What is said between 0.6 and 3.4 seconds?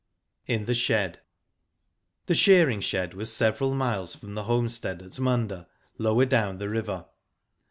THE SHED. The shearing shed was